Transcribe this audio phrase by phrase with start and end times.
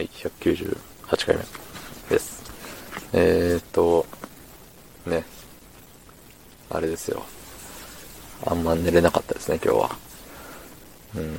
[0.00, 1.42] はい、198回目
[2.08, 2.42] です。
[3.12, 4.06] えーっと、
[5.04, 5.24] ね、
[6.70, 7.22] あれですよ。
[8.46, 9.90] あんま寝れなかったですね、今日は。
[11.16, 11.38] うん。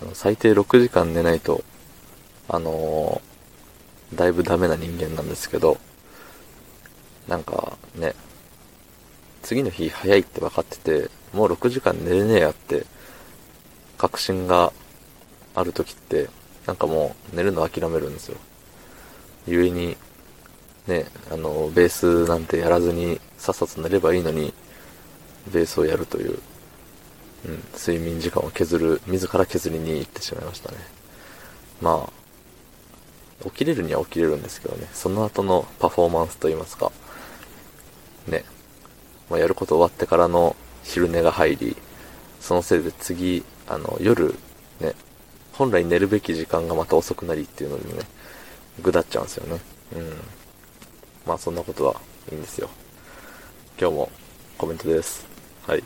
[0.00, 1.62] あの、最低6時間寝ないと、
[2.48, 5.76] あのーだいぶダメな人間なんですけど、
[7.28, 8.14] なんかね、
[9.42, 12.86] 次の日早いって分かってて、もう6時間寝れねえやって、
[13.98, 14.72] 確信が
[15.54, 16.30] ある時って、
[16.66, 18.36] なんかもう寝るの諦めるんですよ。
[19.46, 19.96] 故に、
[20.86, 24.52] ね、あの、ベースなんてやらずにさっさと寝ればいいのに、
[25.52, 26.38] ベースをやるという、
[27.46, 30.78] うん、睡眠時間を削る、自ら削りに行ってしまいましたね。
[31.80, 36.92] まあ、起きれるには起きれるんですけどね、その後のパフォーマンスといいますか、
[38.28, 38.44] ね、
[39.28, 40.54] まあ、やること終わってからの
[40.84, 41.76] 昼寝が入り、
[42.40, 44.34] そのせいで次、あの、夜、
[44.80, 44.94] ね、
[45.52, 48.00] 本来寝るべき時間がまた遅くなりっていうのでね、
[48.82, 49.60] ぐだっちゃうんですよね。
[49.96, 50.12] うん。
[51.26, 52.68] まあそんなことはいいんですよ。
[53.78, 54.10] 今日も
[54.56, 55.26] コメントです。
[55.66, 55.84] はい。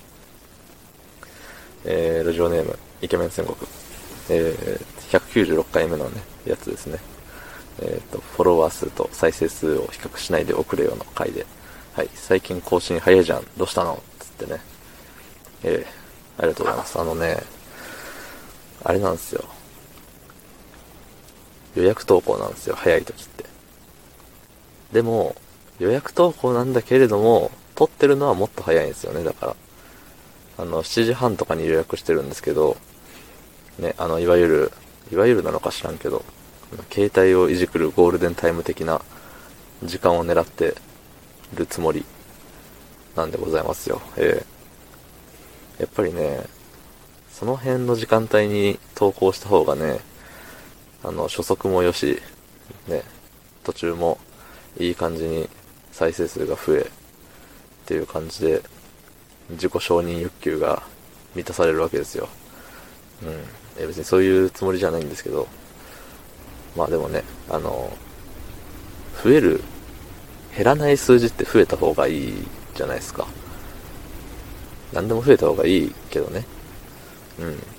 [1.84, 3.56] えー、ラジオネーム、イケメン戦国。
[4.28, 6.98] えー、196回目のね、やつですね。
[7.80, 11.46] えっ、と、フォロワー数と再生数を比較しないで送れよの回で。
[11.94, 12.08] はい。
[12.14, 13.46] 最近更新早いじゃん。
[13.56, 14.02] どうしたの？
[14.18, 14.60] つってね。
[15.62, 16.98] えー、ありがとうございます。
[17.00, 17.42] あのね、
[18.84, 19.44] あれなんですよ。
[21.76, 23.44] 予約投稿なんですよ、早い時って。
[24.92, 25.36] でも、
[25.78, 29.56] 予約投稿なんだけれども、撮ってるのはもっと早いんですよね、だから。
[30.58, 32.76] あの、7時半とかに予約してるんですけど、
[33.78, 34.72] ね、あの、いわゆる、
[35.12, 36.24] いわゆるなのか知らんけど、
[36.90, 39.02] 携帯をいじくるゴールデンタイム的な
[39.84, 40.74] 時間を狙って
[41.54, 42.04] るつもり
[43.14, 44.00] なんでございますよ。
[44.16, 46.44] えー、やっぱりね、
[47.30, 50.00] その辺の時間帯に投稿した方がね、
[51.06, 52.20] あの、初速もよし、
[52.88, 53.04] ね、
[53.62, 54.18] 途中も
[54.76, 55.48] いい感じに
[55.92, 56.84] 再生数が増え、っ
[57.86, 58.62] ていう感じで、
[59.50, 60.82] 自己承認欲求が
[61.36, 62.28] 満たされるわけですよ。
[63.22, 63.28] うん。
[63.78, 65.46] いや別にそういうつもりじゃないんですけど、
[66.76, 67.96] まあでもね、あの、
[69.22, 69.62] 増える、
[70.56, 72.34] 減らない数字って増えた方がいい
[72.74, 73.28] じゃないですか。
[74.92, 76.44] 何でも増えた方がいいけどね。
[77.38, 77.75] うん。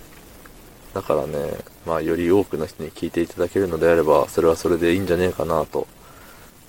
[0.97, 5.85] だからね、まあより多くの人に聞いていただけるのであれば、それはそれでいいんじゃねえかなと。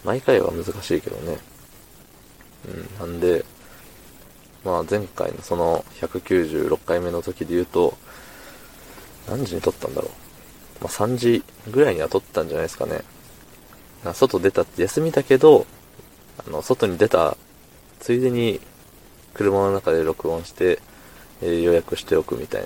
[0.05, 1.39] 毎回は難しいけどね。
[3.01, 3.09] うん。
[3.09, 3.47] なんで、
[4.67, 7.97] まあ前回のその196回目の時で言うと、
[9.31, 10.85] 何時に撮ったんだろう。
[10.85, 13.01] まあ3時ぐらいには撮ったんじゃないですかね。
[14.13, 15.65] 外出たって休みだけど、
[16.47, 17.35] あの、外に出た
[17.99, 18.61] ついでに
[19.33, 20.81] 車の中で録音して、
[21.41, 22.65] えー予約しておくみたい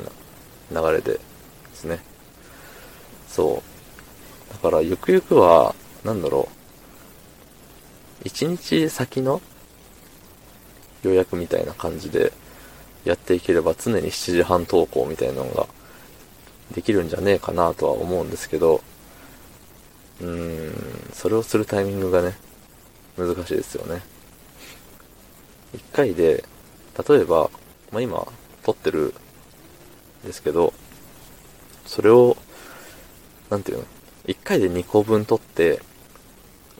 [0.72, 1.20] な流れで
[1.82, 2.00] ですね。
[3.28, 3.62] そ
[4.50, 4.52] う。
[4.52, 6.62] だから、ゆくゆくは、なんだろう。
[8.24, 9.40] 一日先の
[11.02, 12.32] 予約みたいな感じで
[13.04, 15.66] やっていければ常に7時半投稿みたいなのが
[16.72, 18.80] できるんじゃねえかなとは思うんですけど、
[20.20, 22.34] うーん、それをするタイミングがね、
[23.16, 24.02] 難しいですよね。
[25.74, 26.44] 一回で、
[27.08, 27.50] 例えば、
[27.90, 28.26] まあ、今、
[28.62, 29.14] 撮ってる
[30.22, 30.72] んですけど、
[31.92, 32.38] それを、
[33.50, 33.84] なんていうの、
[34.26, 35.82] 一回で2個分撮って、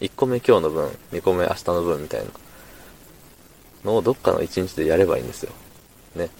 [0.00, 2.30] 1個目今日の分、2個目明日の分みたいな
[3.84, 5.52] のをどっかの1日でやればいいんですよ。
[6.16, 6.30] ね。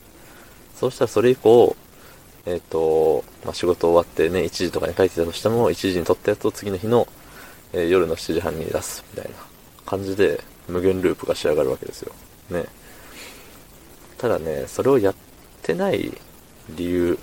[0.74, 1.76] そうしたらそれ以降、
[2.46, 7.06] えっ、と、まあ、仕事終わってね、1時とかに帰ってたとしても、1時に撮ったやつを次の日の、
[7.74, 9.36] えー夜の7時半に出すみたいな
[9.84, 12.14] 感じで無限ループが仕上がるわけですよ。
[12.48, 12.64] ね。
[14.16, 15.14] ただね、それをやっ
[15.60, 16.10] てない
[16.70, 17.18] 理由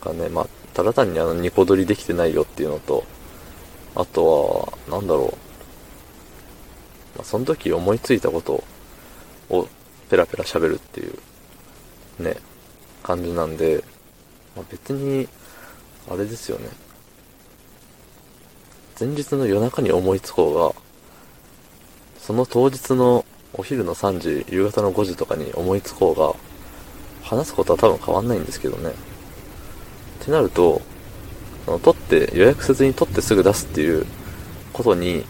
[0.00, 3.04] がね、まあ、ただ単にあの、ニコ撮りできてないよっていうのと、
[3.94, 5.26] あとは、なんだろう。
[7.16, 8.62] まあ、その時思いついたこと
[9.48, 9.68] を
[10.10, 12.36] ペラペラ喋るっていう、ね、
[13.02, 13.82] 感じなんで、
[14.54, 15.28] まあ、別に、
[16.10, 16.68] あれですよね。
[18.98, 20.82] 前日の夜中に思いつこうが、
[22.18, 26.34] その当日のお昼の3時、夕方の5時とかに思いつこうが、
[27.22, 28.92] 話すことは多分変わんないんですけどね。
[30.26, 30.82] ってなると、
[31.64, 34.04] その取って、予約せずに取ってすぐ出すっていう
[34.72, 35.24] ことに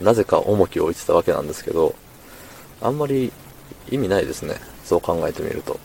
[0.00, 1.96] なぜか重きを置いてたわけなんですけど、
[2.80, 3.32] あんまり
[3.90, 4.54] 意味ないですね。
[4.84, 5.80] そう考えてみると。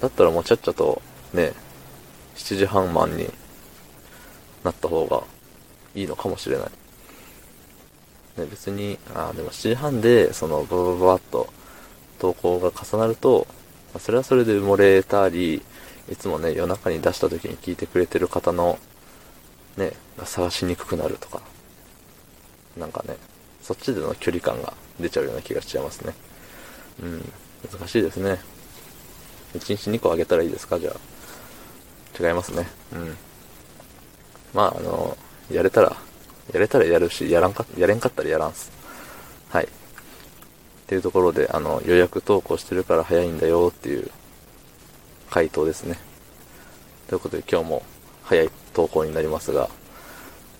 [0.00, 1.00] だったらもうちゃっちゃと、
[1.32, 1.52] ね、
[2.34, 3.30] 7時半マンに
[4.64, 5.22] なった方が
[5.94, 6.66] いいのかもしれない。
[8.38, 11.48] ね、別に、ああでも7時半で、その、ババババッと
[12.18, 13.46] 投稿が重なると、
[14.00, 15.62] それはそれで埋もれたり、
[16.10, 18.78] いつもね、夜中に出した時に聞いてくれてる方の、
[19.76, 19.92] ね、
[20.24, 21.40] 探しにくくなるとか、
[22.76, 23.16] なんかね、
[23.62, 26.14] そっちでの距離感が出ちゃうような気がしちゃいますね。
[27.02, 27.32] うん、
[27.78, 28.40] 難しいですね。
[29.54, 30.78] 1日2個あげたらいいですか？
[30.78, 30.94] じゃあ。
[32.20, 32.68] 違いますね。
[32.92, 33.16] うん。
[34.52, 35.16] まあ、あの、
[35.50, 35.96] やれたら、
[36.52, 38.70] やれたらやるし、やらんか、やれんかったらやらんす。
[39.48, 39.64] はい。
[39.64, 39.68] っ
[40.86, 44.10] ていうところで、あの、予約投稿してるから早いんだよっていう
[45.30, 45.98] 回答ですね。
[47.08, 47.82] ということで今日も
[48.24, 49.68] 早い投稿になりますが、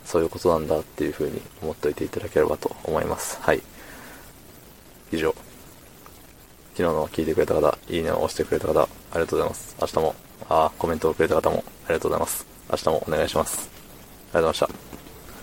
[0.04, 3.38] そういうことなんだっていう風に思っておいていただければと思います。
[3.40, 3.62] はい。
[5.12, 5.34] 以上。
[6.74, 9.76] 昨日の聞いてくれた方、いいねを押してくれた方、ありがとうございます。
[9.80, 10.14] 明日も、
[10.48, 12.46] あ、コメントをくれた方もありがとうございます。
[12.70, 13.68] 明日もお願いします。
[14.32, 15.09] ありがとうございました。